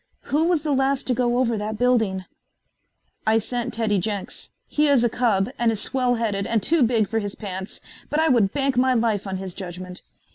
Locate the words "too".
6.63-6.81